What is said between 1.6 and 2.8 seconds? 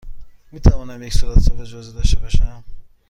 جزئی داشته باشم؟